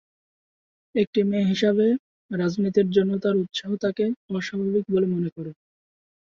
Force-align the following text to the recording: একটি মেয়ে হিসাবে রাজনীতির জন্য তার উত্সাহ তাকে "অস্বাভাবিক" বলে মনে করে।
একটি 0.95 1.19
মেয়ে 1.23 1.49
হিসাবে 1.51 1.85
রাজনীতির 2.31 2.87
জন্য 2.91 3.11
তার 3.23 3.35
উত্সাহ 3.43 3.71
তাকে 3.83 4.05
"অস্বাভাবিক" 4.31 4.85
বলে 4.93 5.07
মনে 5.07 5.29
করে। 5.35 5.51